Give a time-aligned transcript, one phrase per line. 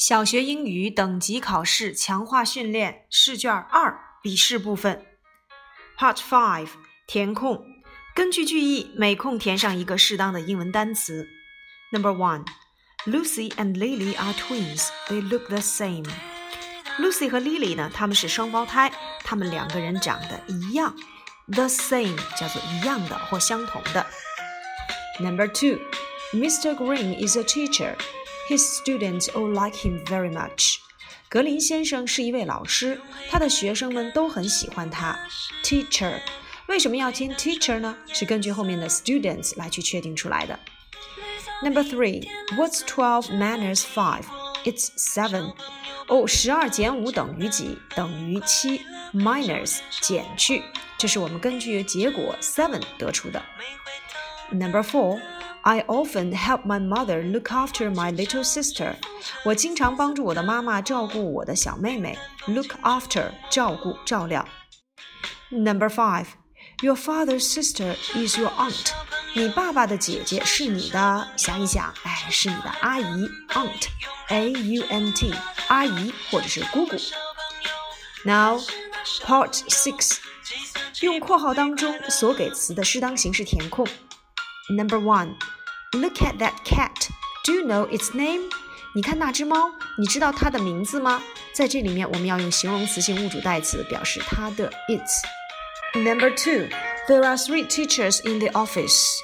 [0.00, 5.04] 小学英语等级考试强化训练试卷二笔试部分
[5.98, 6.68] ，Part Five
[7.06, 7.62] 填空。
[8.14, 11.28] 根据句意，每空填上一个适当的英文单词。
[11.92, 12.46] Number one,
[13.04, 14.88] Lucy and Lily are twins.
[15.08, 16.08] They look the same.
[16.98, 18.90] Lucy 和 Lily 呢，他们是双胞胎，
[19.22, 20.96] 他们两个人长得一样。
[21.46, 24.06] The same 叫做一样的或相同的。
[25.18, 25.78] Number two,
[26.32, 26.74] Mr.
[26.74, 27.96] Green is a teacher.
[28.49, 30.77] His students all like him very much.
[31.29, 35.17] 格林先生是一位老师，他的学生们都很喜欢他。
[35.63, 36.21] Teacher，
[36.67, 37.97] 为什么要添 teacher 呢？
[38.13, 40.59] 是根据后面的 students 来去确定出来的。
[41.63, 44.23] Number three, what's twelve minus five?
[44.63, 45.53] It's seven.
[46.07, 47.77] 哦，十二减五等于几？
[47.95, 48.81] 等于七。
[49.13, 50.61] Minus 减去，
[50.97, 53.41] 这是我们根据结果 seven 得出的。
[54.51, 55.21] Number four.
[55.63, 58.95] I often help my mother look after my little sister.
[59.43, 62.17] 我经常帮助我的妈妈照顾我的小妹妹。
[62.47, 64.47] Look after 照顾照料。
[65.49, 66.27] Number five,
[66.81, 68.91] your father's sister is your aunt.
[69.33, 75.33] 你爸爸的姐姐是你的，想一想，哎，是你的阿姨，aunt，a u n t，
[75.67, 76.95] 阿姨或者是姑姑。
[78.23, 78.59] Now,
[79.23, 80.17] part six，
[81.01, 83.87] 用括号当中所给词的适当形式填空。
[84.67, 85.35] Number one,
[85.92, 87.08] Look at that cat.
[87.44, 88.48] Do you know its name?
[88.94, 91.22] 你看那只猫，你知道它的名字吗？
[91.52, 95.22] 在这里面，我们要用形容词性物主代词表示它的 its。
[95.94, 96.68] Number two,
[97.08, 99.16] there are three teachers in the office.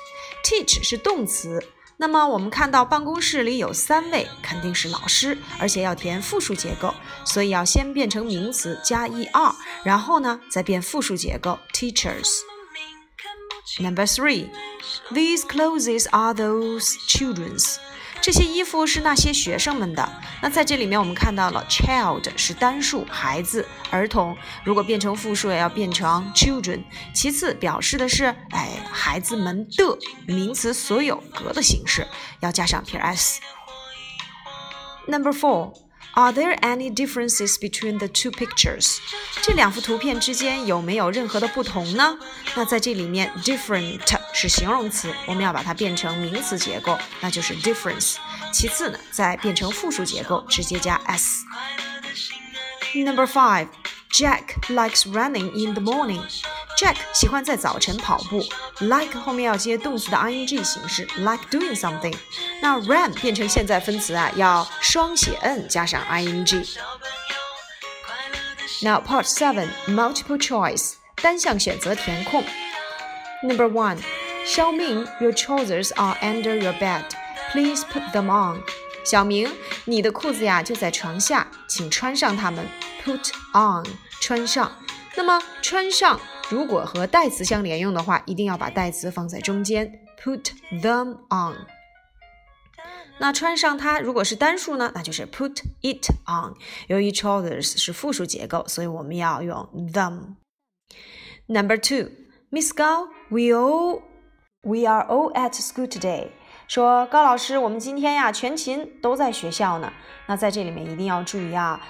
[0.44, 1.64] Teach 是动词，
[1.96, 6.94] 那么我们看到办公室里有三位，肯定是老师，而且要填复数结构，
[7.24, 12.40] 所以要先变成名词加 er，然后呢再变复数结构 teachers。
[13.78, 14.48] Number three,
[15.12, 17.76] these clothes are those children's.
[18.22, 20.08] 这些衣服是那些学生们的。
[20.40, 24.34] 那在这里面，我们看到了 child 是单数，孩子、儿童。
[24.64, 26.82] 如果变成复数，也要变成 children。
[27.14, 32.06] 其次，表示的是哎孩子们的名词所有格的形式，
[32.40, 33.40] 要加上撇 s。
[35.06, 35.74] Number four.
[36.15, 38.97] Are there any differences between the two pictures？
[39.41, 42.17] 这两幅图片之间有没有任何的不同呢？
[42.53, 44.01] 那在这里面，different
[44.33, 48.17] 是形容词，我们要把它变成名词结构，那就是 difference。
[48.51, 53.69] 其次呢，再变成复数结构，直接加 s。Number five,
[54.11, 56.21] Jack likes running in the morning.
[56.77, 58.43] Jack 喜欢在早晨跑步，
[58.79, 62.15] like 后面要接动词的 ing 形式，like doing something。
[62.65, 72.43] 那 run 变成现在分词啊，要双写 n 加上 ing。Now part seven multiple choice 单项选择填空。
[73.43, 73.97] Number one，
[74.45, 77.05] 小明，Your trousers are under your bed.
[77.51, 78.61] Please put them on.
[79.03, 79.49] 小明，
[79.85, 82.67] 你的裤子呀就在床下，请穿上它们。
[83.03, 83.85] Put on，
[84.21, 84.71] 穿上。
[85.15, 86.19] 那么穿上。
[86.49, 90.51] 如果和代词相连用的话，一定要把代词放在中间，put
[90.81, 91.65] them on。
[93.18, 96.54] 那穿上它，如果是单数呢，那就是 put it on。
[96.88, 100.34] 由于 trousers 是复数结构，所以我们要用 them。
[101.46, 102.10] Number two,
[102.50, 104.02] Miss Gao, we all
[104.62, 106.28] we are all at school today。
[106.68, 109.92] 说高老师，我们今天呀全勤都在学校呢。
[110.26, 111.80] 那在这里面一定要注意啊，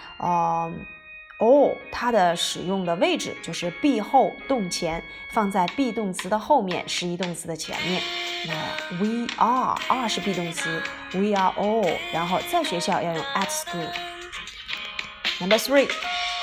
[1.38, 1.47] 哦。
[1.47, 5.02] all 它的使用的位置就是 be 后动前，
[5.32, 8.02] 放在 be 动词的后面，实义动词的前面。
[8.47, 8.54] 那
[8.98, 10.82] we are are 是 be 动词
[11.12, 13.88] ，we are all，然后在学校要用 at school。
[15.41, 15.88] Number three,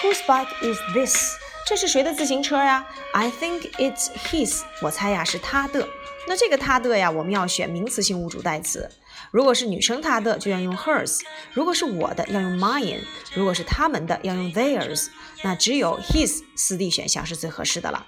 [0.02, 1.32] whose bike is this？
[1.66, 4.64] 这是谁的自行车呀？I think it's his。
[4.82, 5.88] 我猜呀是他的。
[6.28, 8.90] 那这个他的呀，我们要选名词性物主代词。
[9.32, 11.22] 如果是女生她的，就要用 hers；
[11.54, 13.00] 如果是我的，要用 mine；
[13.34, 15.08] 如果是他们的，要用 theirs。
[15.44, 18.06] 那只有 his 四 D 选项是最合适的了。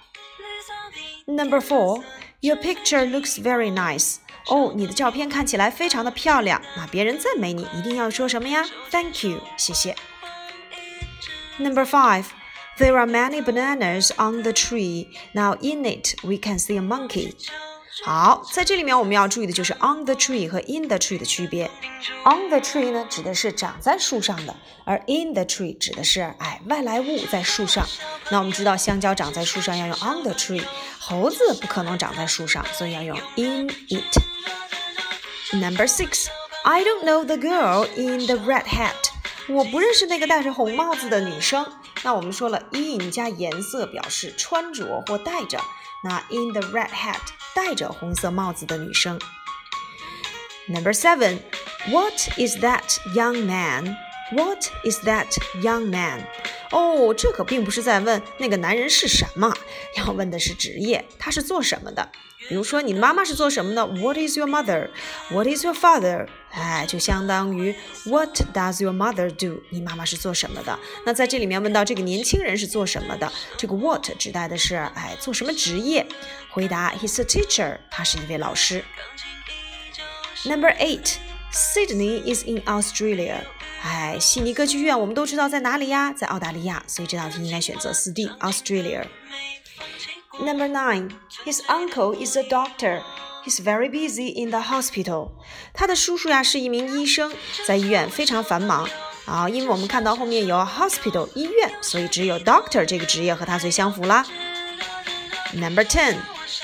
[1.26, 2.02] Number four,
[2.40, 4.16] your picture looks very nice.
[4.46, 6.62] 哦，你的照片看起来非常的漂亮。
[6.76, 9.96] 那别人赞美你，一定要说什么呀？Thank you，谢谢。
[11.58, 12.26] Number five,
[12.78, 15.08] there are many bananas on the tree.
[15.32, 17.34] Now in it, we can see a monkey.
[18.04, 21.70] 好，在这里面我们要注意的就是 on the tree 和 in the tree 的区别。
[22.24, 24.54] on the tree 呢，指的是长在树上的，
[24.84, 27.86] 而 in the tree 指的是哎外来物在树上。
[28.30, 30.62] 那我们知道香蕉长在树上要用 on the tree，
[31.00, 34.22] 猴子不可能长在树上，所以要用 in it。
[35.52, 36.26] Number six,
[36.64, 38.92] I don't know the girl in the red hat。
[39.48, 41.66] 我不认识那个戴着红帽子的女生。
[42.02, 45.58] 那我们说了，in 加颜色表示穿着或戴着。
[46.05, 47.21] 那 in the red hat
[47.53, 49.19] 戴着红色帽子的女生。
[50.67, 51.39] Number seven,
[51.89, 53.95] what is that young man?
[54.31, 56.25] What is that young man？
[56.71, 59.53] 哦，这可并不是在问那个男人是什么，
[59.97, 62.09] 要问的是职业，他是做什么的。
[62.49, 63.85] 比如说，你的妈妈是做什么的？
[63.85, 66.27] What is your mother？What is your father？
[66.49, 67.73] 哎，就相当于
[68.05, 69.61] What does your mother do？
[69.69, 70.77] 你妈妈是做什么的？
[71.05, 76.05] 那在这里面问到这个年轻人是做什么的，这个 What 指代的是哎做什么职业？
[76.49, 78.83] 回答：He's a teacher，他是一位老师。
[80.43, 83.41] Number eight，Sydney is in Australia。
[83.83, 86.13] 哎，悉尼歌剧院我们都知道在哪里呀？
[86.13, 91.11] 在澳大利亚，所以这道题应该选择四 D Australia。Number nine,
[91.45, 93.01] his uncle is a doctor.
[93.43, 95.31] He's very busy in the hospital.
[95.73, 97.33] 他的叔叔呀是一名医生，
[97.65, 98.87] 在医院非常繁忙
[99.25, 99.49] 啊。
[99.49, 104.25] 因为我们看到后面有 hospital 医院，所以只有 doctor 这个职业和他最相符啦。
[105.53, 106.17] Number ten,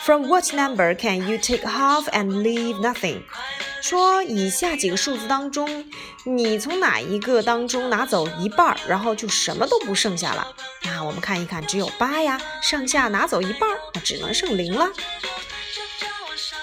[0.04, 3.24] from what number can you take half and leave nothing?
[3.83, 5.85] 说以下几个数字当中，
[6.25, 10.47] 你从哪一个当中拿走一半儿，然后就什么都不剩下了？
[10.85, 14.89] 那我们看一看，只有八呀，上下拿走一半儿，那只能剩零了。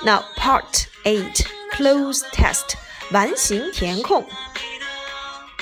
[0.04, 2.76] 那 part eight, close test，
[3.12, 4.26] 完形填空。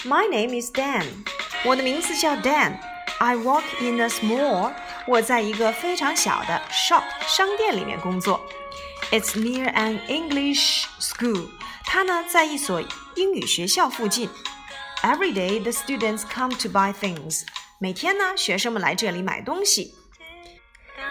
[0.05, 1.05] My name is Dan，
[1.65, 2.77] 我的名字叫 Dan。
[3.17, 4.71] I work in a small，
[5.07, 8.39] 我在一个非常小的 shop 商店里面工作。
[9.10, 11.48] It's near an English school。
[11.84, 12.82] 它呢在一所
[13.16, 14.30] 英语学校附近。
[15.02, 17.42] Every day the students come to buy things。
[17.78, 19.94] 每天呢，学生们来这里买东西。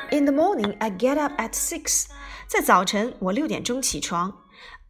[0.10, 2.06] In the morning I get up at six。
[2.48, 4.34] 在早晨我六点钟起床。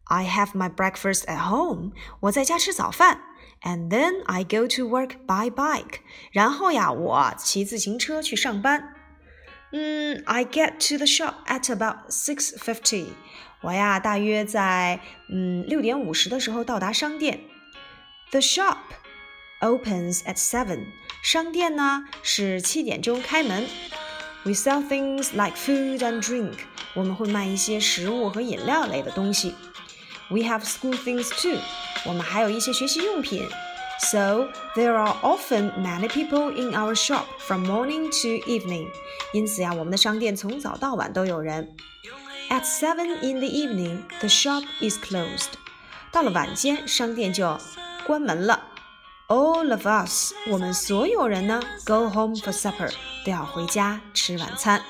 [0.04, 1.92] I have my breakfast at home。
[2.20, 3.20] 我在家吃早饭。
[3.62, 6.00] And then I go to work by bike。
[6.32, 8.94] 然后呀，我骑自行车去上班。
[9.72, 13.06] 嗯，I get to the shop at about six fifty。
[13.62, 17.40] 我呀，大约在嗯六点五十的时候到达商店。
[18.30, 18.78] The shop
[19.60, 20.86] opens at seven。
[21.22, 23.66] 商店呢是七点钟开门。
[24.44, 26.58] We sell things like food and drink。
[26.94, 29.54] 我们会卖一些食物和饮料类的东西。
[30.28, 31.58] We have school things too。
[32.04, 33.48] 我们还有一些学习用品。
[34.10, 38.88] So there are often many people in our shop from morning to evening。
[39.32, 41.76] 因此呀，我们的商店从早到晚都有人。
[42.50, 45.52] At seven in the evening, the shop is closed。
[46.10, 47.58] 到了晚间，商店就
[48.04, 48.64] 关门了。
[49.28, 52.92] All of us，我们所有人呢，go home for supper，
[53.24, 54.82] 都要回家吃晚餐。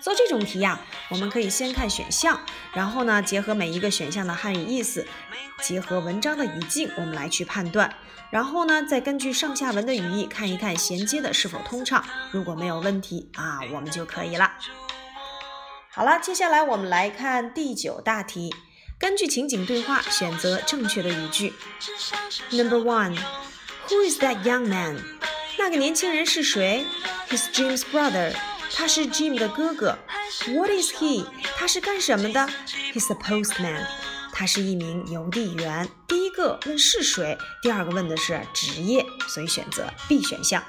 [0.00, 2.40] 做这种题呀，我们可以先看选项，
[2.72, 5.06] 然后呢，结合每一个选项的汉语意思，
[5.62, 7.92] 结合文章的语境，我们来去判断。
[8.30, 12.04] 然后呢，再根据上下文的语义看一看衔接的是否通畅。
[12.30, 14.52] 如果没有问题啊，我们就可以了。
[15.90, 18.54] 好了，接下来我们来看第九大题，
[18.98, 21.52] 根据情景对话选择正确的语句。
[22.50, 25.02] Number one，Who is that young man？
[25.58, 26.84] 那个年轻人是谁
[27.30, 28.34] ？He's Jim's brother。
[28.73, 29.97] 他是 Jim 的哥哥。
[30.47, 31.25] What is he？
[31.57, 32.47] 他是干什么的？
[32.93, 33.85] He's a postman。
[34.33, 35.89] 他是一名邮递员。
[36.07, 40.63] 第一个问是谁，第二个问的是职业，所以选择 B 选项。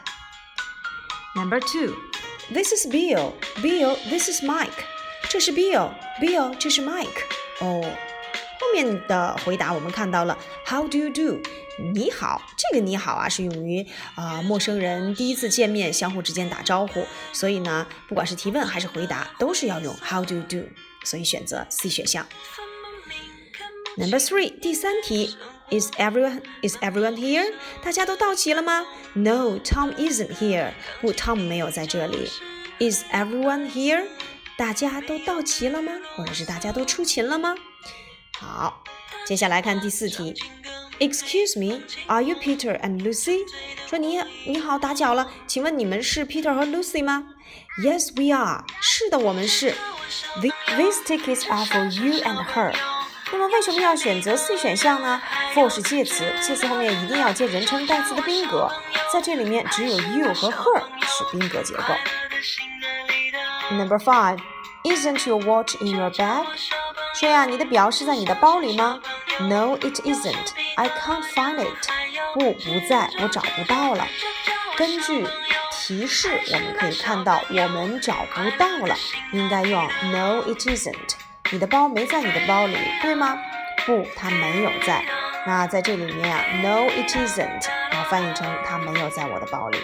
[1.34, 4.68] Number two，This is Bill。Bill，This is Mike。
[5.30, 7.22] 这是 Bill，Bill，这是 Mike。
[7.60, 7.82] 哦，
[8.59, 11.41] 后面的回答我们看到了 How do you do？
[11.93, 20.63] 你好，这个你好啊是用于啊陌生人第一次见面相互之间打招呼，所以呢，不管是提问还是回答，都是要用 How do you do，
[21.03, 22.25] 所以选择 C 选项。
[23.95, 25.35] Number three，第三题
[25.69, 27.53] ，Is everyone is everyone here？
[27.83, 30.71] 大家都到齐了吗？No，Tom isn't here。
[31.01, 32.29] 不，Tom 没有在这里。
[32.79, 34.05] Is everyone here？
[34.57, 35.93] 大家都到齐了吗？
[36.15, 37.55] 或者是大家都出勤了吗？
[38.38, 38.82] 好，
[39.26, 40.34] 接下来看第四题。
[40.98, 43.38] Excuse me, are you Peter and Lucy？
[43.88, 47.24] 说你你好，打搅了，请问你们是 Peter 和 Lucy 吗？
[47.82, 48.64] Yes, we are。
[48.80, 49.74] 是的，我们是。
[50.40, 52.74] These tickets are for you and her。
[53.32, 55.20] 那么为什么要选择 C 选项呢？
[55.54, 58.70] For 是介词，介词后面一定要接人称代词的宾格，
[59.12, 61.94] 在这里面只有 you 和 her 是宾格结构。
[63.70, 64.38] Number five,
[64.84, 66.44] isn't your watch in your bag？
[67.19, 68.99] 说呀，你的表是在你的包里吗
[69.39, 70.51] ？No, it isn't.
[70.75, 71.89] I can't find it。
[72.35, 74.05] 不，不在，我找不到了。
[74.77, 75.25] 根据
[75.71, 78.95] 提示，我们可以看到我们找不到了，
[79.31, 80.93] 应该用 No, it isn't。
[81.51, 83.35] 你的包没在你的包里，对吗？
[83.87, 85.03] 不，它没有在。
[85.47, 89.79] 那在这里面啊，No, it isn't，然后翻译成它没有在我的包里。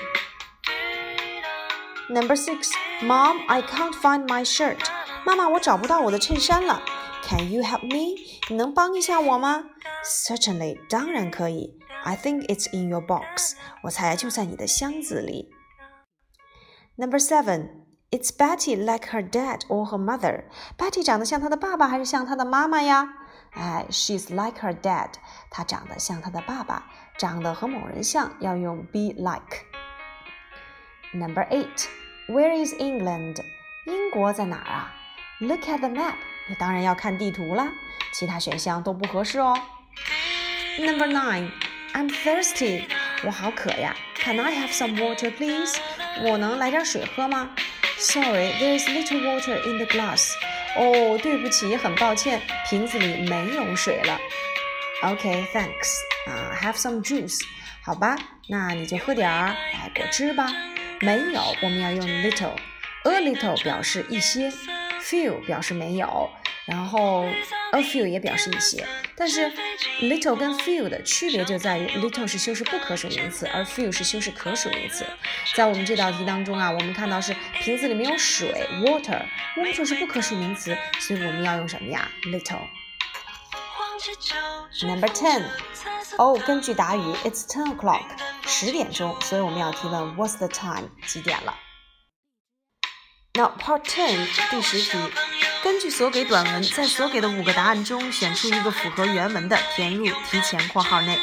[2.09, 4.77] Number six, Mom, I can't find my shirt。
[5.23, 6.79] 妈妈，我找不到我的衬衫了。
[7.22, 8.16] Can you help me？
[8.48, 9.64] 你能帮一下我吗？
[10.04, 11.78] Certainly，当然可以。
[12.04, 13.54] I think it's in your box。
[13.82, 15.50] 我猜就在你的箱子里。
[16.96, 20.44] Number seven。It's Betty like her dad or her mother.
[20.78, 23.06] Betty 长得像她的爸爸还是像她的妈妈呀？
[23.52, 25.10] 哎，She's like her dad.
[25.50, 26.86] 她长得像她的爸爸，
[27.18, 31.86] 长得和某人像要用 be like。Number eight.
[32.28, 33.44] Where is England?
[33.84, 34.94] 英国在哪儿啊？
[35.40, 36.14] Look at the map.
[36.47, 37.71] 那当然要看地图啦，
[38.11, 39.57] 其他选项都不合适哦。
[40.79, 41.49] Number nine.
[41.93, 42.85] I'm thirsty.
[43.23, 43.95] 我好渴呀。
[44.15, 45.77] Can I have some water, please?
[46.23, 47.51] 我能来点水喝吗
[47.97, 50.31] ？Sorry, there is little water in the glass.
[50.75, 54.19] 哦，对不起，很抱歉，瓶子里没有水了。
[55.03, 57.41] OK, thanks 啊，have some juice.
[57.83, 59.55] 好吧，那你就喝点儿
[59.93, 60.51] 果汁吧。
[60.99, 62.55] 没有，我们要用 little。
[63.03, 64.51] A little 表示一些
[65.03, 66.29] ，few 表示没有。
[66.65, 67.25] 然后
[67.73, 69.51] a few 也表示一些，但是
[69.99, 75.05] little 跟 few 的区别就在于 little 是修饰不可数名词，而 few 是修饰可数名词。
[75.55, 82.61] 在我们这道题当中啊，我们看到是瓶子里面有水，water，water 是不可数名词，所以我们要用什么呀？little。
[84.87, 85.43] Number ten，
[86.17, 88.05] 哦，根据答语，it's ten o'clock，
[88.45, 90.87] 十点钟，所以我们要提问 What's the time？
[91.05, 91.53] 几点了
[93.35, 94.97] ？Now part ten，第十题。
[95.63, 101.19] 根据所给短文，在所给的五个答案中选出一个符合原文的，填入提前括号内。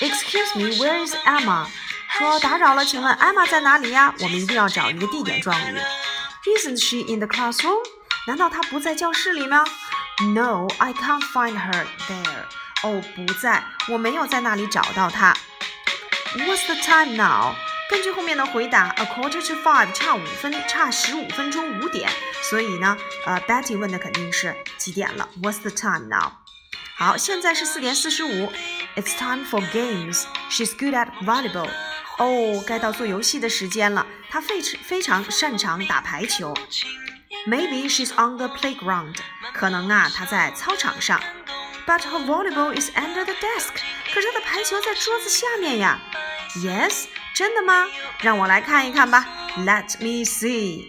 [0.00, 1.66] Excuse me, where is Emma？
[2.10, 4.14] 说打扰了，请问艾玛在哪里呀？
[4.20, 5.76] 我们一定要找一个地点状语。
[6.44, 7.78] Isn't she in the classroom？
[8.28, 9.64] 难道她不在教室里吗
[10.34, 12.44] ？No, I can't find her there。
[12.84, 15.34] 哦，不在，我没有在那里找到她。
[16.36, 17.56] What's the time now？
[17.90, 22.10] 根据后面的回答，a quarter to five 差五分，差十五分钟五点，
[22.48, 22.96] 所以呢，
[23.26, 26.32] 呃，Betty 问的肯定是几点了？What's the time now？
[26.96, 28.52] 好，现在是四点四十五。
[28.96, 30.24] It's time for games.
[30.50, 31.68] She's good at volleyball.
[32.18, 34.06] 哦，该到做游戏的时间了。
[34.30, 36.54] 她非非常擅长打排球。
[37.46, 39.16] Maybe she's on the playground.
[39.52, 41.20] 可能啊，她在操场上。
[41.86, 43.72] But her volleyball is under the desk.
[44.14, 45.98] 可是她的排球在桌子下面呀。
[46.56, 47.06] Yes.
[47.41, 47.85] 真的吗？
[48.21, 49.25] 让我来看一看吧。
[49.57, 50.85] Let me see.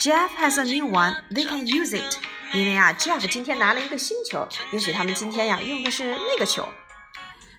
[0.00, 1.16] Jeff has a new one.
[1.30, 2.18] They can use it.
[2.52, 6.68] 因为啊，Jeff 今天拿了一个新球，也许他们今天呀用的是那个球。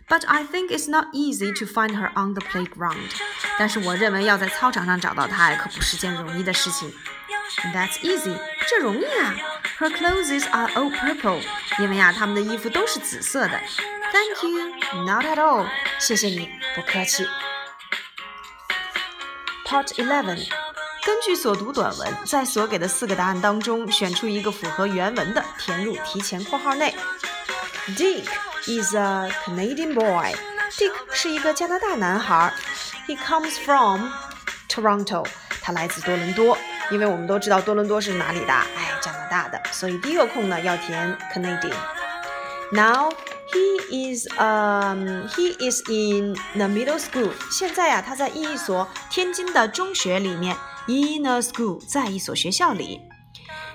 [0.07, 2.97] But I think it's not easy to find her on the playground.
[3.59, 6.91] 但是我认为要在操场上找到她可不是件容易的事情。
[7.73, 8.35] That's easy.
[8.67, 9.35] 这容易啊。
[9.77, 11.43] Her clothes are all purple.
[11.77, 13.59] 因为啊，她们的衣服都是紫色的。
[14.11, 15.03] Thank you.
[15.05, 15.67] Not at all.
[15.99, 17.27] 谢谢你，不客气。
[19.73, 20.47] Part Eleven，
[21.05, 26.95] 根据所读短文，在所给的四个答案当中选出一个符合原文的，填入提前括号内。
[27.95, 28.25] Dick
[28.65, 30.35] is a Canadian boy.
[30.71, 32.53] Dick 是一个加拿大男孩。
[33.07, 34.09] He comes from
[34.69, 35.25] Toronto.
[35.61, 36.57] 他来自多伦多。
[36.91, 43.13] 因为我们都知道多伦多是哪里的，哎，加拿大的，所以第一个空呢要填 Canadian。Now
[43.53, 47.31] He is um he is in the middle school。
[47.51, 50.55] 现在呀，他在一所天津的中学里面，
[50.87, 53.01] in a school，在一所学校里。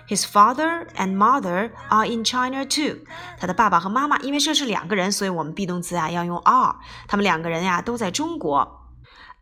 [0.06, 2.98] His father and mother are in China too。
[3.38, 6.76] 他的爸爸和妈妈，因为这是两个人，所以我们 be 动词啊要用 are。
[7.08, 8.82] 他们两个人呀都在中国。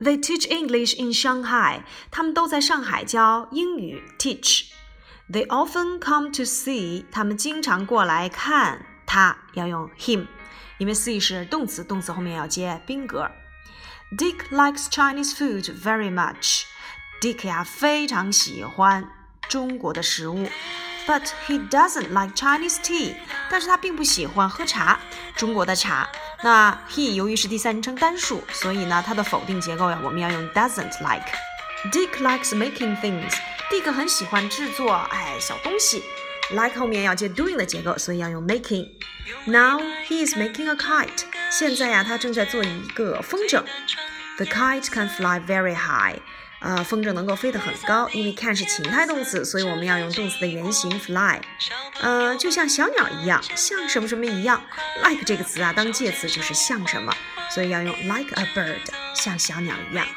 [0.01, 1.83] They teach English in Shanghai。
[2.11, 7.05] 他们都在上海教英语，teach。They often come to see。
[7.11, 8.87] 他们经常过来看。
[9.08, 10.28] 他要用 him，
[10.78, 13.32] 因为 see 是动词，动词后面要接宾格。
[14.16, 16.66] Dick likes Chinese food very much.
[17.20, 19.10] Dick 呀非常喜欢
[19.50, 20.48] 中国的食物
[21.08, 23.16] ，but he doesn't like Chinese tea.
[23.50, 25.00] 但是他并不喜欢喝茶，
[25.36, 26.08] 中国的茶。
[26.44, 31.26] 那 he 由于是第三人称单数，所以呢，它的否定结构呀，我们要用 doesn't like.
[31.92, 33.34] Dick likes making things.
[33.72, 36.04] Dick 很喜欢制作哎小东西。
[36.52, 38.90] Like 后面要接 doing 的结构，所以要用 making。
[39.46, 41.24] Now he is making a kite。
[41.52, 43.64] 现在呀，他正在做一个风筝。
[44.38, 46.20] The kite can fly very high。
[46.60, 51.40] 呃，风筝能够飞得很高，因为 can 是情态动词，所以我们要用动词的原形 fly。
[52.02, 54.62] 呃，就像小鸟一样，像什么什么一样。
[55.04, 57.14] like 这个词啊，当介词就是像什么，
[57.52, 58.82] 所以要用 like a bird，
[59.14, 60.08] 像小鸟一样。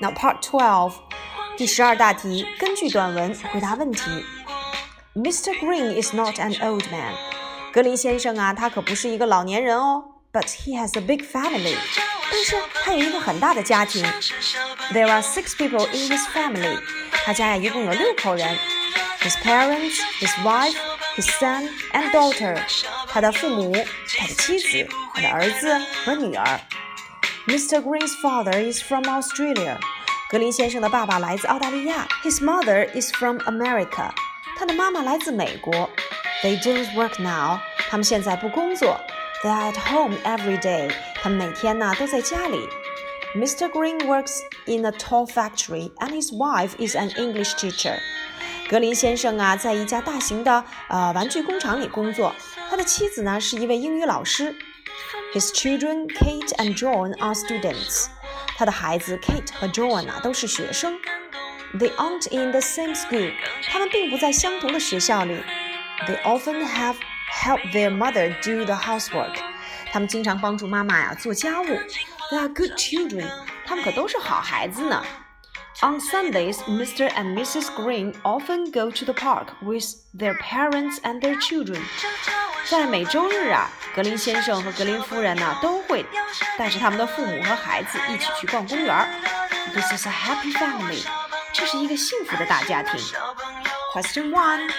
[0.00, 1.03] Now part twelve。
[1.57, 4.01] 第十二大题，根据短文回答问题。
[5.15, 5.53] Mr.
[5.59, 7.13] Green is not an old man。
[7.73, 10.03] 格林先生啊，他可不是一个老年人哦。
[10.31, 11.75] But he has a big family。
[12.31, 14.05] 但是他有一个很大的家庭。
[14.93, 16.79] There are six people in his family。
[17.25, 18.57] 他家呀一共有六口人。
[19.21, 20.77] his parents, his wife,
[21.17, 22.57] his son and daughter.
[23.07, 23.73] 他的父母、
[24.17, 26.59] 他的妻子、他的儿子和女儿。
[27.47, 27.81] Mr.
[27.81, 29.77] Green's father is from Australia.
[30.33, 32.07] 格林先生的爸爸来自澳大利亚。
[32.23, 34.11] His mother is from America.
[34.57, 35.73] 他的妈妈来自美国。
[36.43, 37.59] They don't work now.
[37.89, 38.99] 他们现在不工作。
[39.43, 40.91] They are at home every day.
[41.21, 42.67] 他们每天呢都在家里。
[43.35, 43.69] Mr.
[43.69, 47.97] Green works in a toy factory, and his wife is an English teacher.
[48.69, 52.35] 格林先生啊，在一家大型的呃玩具工厂里工作，
[52.69, 54.55] 他的妻子呢是一位英语老师。
[55.33, 58.07] His children, Kate and John, are students.
[58.57, 60.97] 他的孩子 Kate 和 John 啊都是学生。
[61.73, 63.31] They aren't in the same school.
[63.69, 65.43] 他们并不在相同的学校里。
[66.07, 66.95] They often have
[67.31, 69.35] helped their mother do the housework.
[69.91, 71.65] 他们经常帮助妈妈呀做家务。
[72.31, 73.29] They are good children.
[73.65, 75.03] 他们可都是好孩子呢。
[75.81, 77.09] On Sundays, Mr.
[77.13, 77.73] and Mrs.
[77.73, 81.81] Green often go to the park with their parents and their children.
[82.66, 86.04] 在每周日啊，格林先生和格林夫人呢都会
[86.58, 89.22] 带着他们的父母和孩子一起去逛公园。
[89.72, 91.04] This is a happy family.
[91.52, 92.98] 这是一个幸福的大家庭。
[93.92, 94.70] Question one: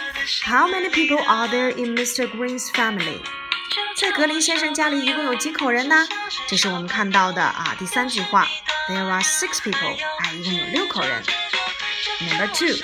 [0.45, 2.27] How many people are there in Mr.
[2.27, 3.21] Green's family?
[3.95, 6.07] 在格林先生家里一共有几口人呢？
[6.47, 8.47] 这是我们看到的啊第三句话。
[8.89, 9.95] There are six people.
[10.19, 11.23] 啊，一共有六口人。
[12.21, 12.75] Number two.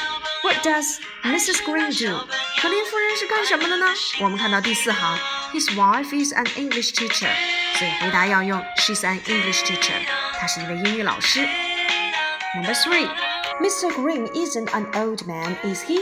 [0.44, 1.62] What does Mrs.
[1.64, 2.28] Green do?
[2.62, 3.88] 格林夫人是干什么的呢？
[4.22, 5.18] 我们看到第四行
[5.52, 7.28] ，His wife is an English teacher，
[7.74, 9.96] 所以回答要用 She's an English teacher，
[10.40, 11.40] 她是一位英语老师。
[12.56, 13.10] Number three,
[13.60, 13.90] Mr.
[13.92, 16.00] Green isn't an old man, is he?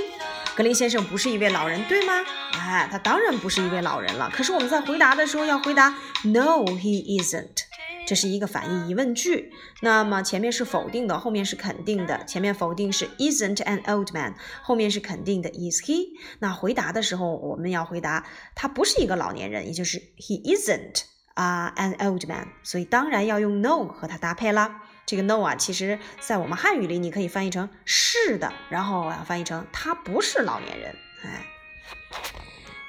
[0.54, 2.26] 格林先生不是一位老人，对吗？
[2.52, 4.30] 哎，他当然不是一位老人了。
[4.30, 7.69] 可是我们在回答的时候要回答 No, he isn't。
[8.10, 12.26] 这是一个反义疑问句，那么前面是否定的，后面是肯定的。
[12.26, 16.08] 前面否定是 isn't an old man，后面是肯定的 is he。
[16.40, 18.26] 那回答的时候，我们要回答
[18.56, 21.04] 他不是一个老年人，也就是 he isn't
[21.36, 22.48] 啊 an old man。
[22.64, 24.82] 所以当然要用 no 和它搭配啦。
[25.06, 30.96] 这个 no 啊，其实在我们汉语里你可以翻译成是的，然后啊翻译成他不是老年人。
[31.24, 31.46] 哎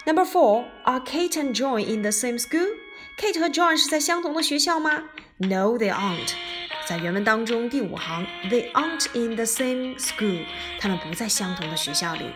[0.07, 2.38] ，Number four，are Kate and John in the same
[3.20, 5.04] school？Kate 和 John 是在相同的学校吗？
[5.38, 6.34] No, they aren't。
[6.88, 10.46] 在原文当中第五行，They aren't in the same school。
[10.80, 12.32] 他们不在相同的学校里。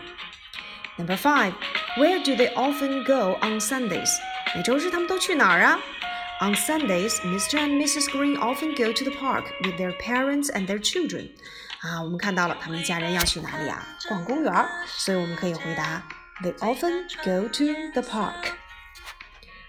[0.96, 1.52] Number five,
[1.96, 4.10] where do they often go on Sundays？
[4.54, 5.78] 每周日他们都去哪儿啊？
[6.40, 7.58] On Sundays, Mr.
[7.58, 8.06] and Mrs.
[8.10, 11.30] Green often go to the park with their parents and their children。
[11.80, 13.86] 啊，我们看到了，他们一家人要去哪里啊？
[14.08, 14.52] 逛公园。
[14.86, 16.02] 所以我们可以回答，
[16.42, 18.52] They often go to the park。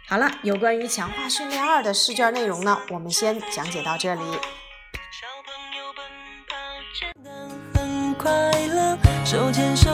[0.09, 4.21] 好了，有关于强化训练二的试卷内容呢，我们先讲解到这里。
[4.21, 6.05] 小朋友奔
[6.47, 6.55] 跑
[6.95, 7.31] 真的
[7.75, 8.31] 很快
[8.69, 9.91] 乐，手牵手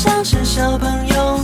[0.00, 1.40] 像是小朋友，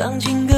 [0.00, 0.49] 曾经，